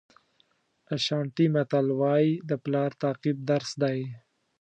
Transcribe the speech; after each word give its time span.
اشانټي 0.95 1.45
متل 1.53 1.87
وایي 1.99 2.31
د 2.49 2.51
پلار 2.63 2.89
تعقیب 3.01 3.37
درس 3.49 3.71
دی. 3.83 3.99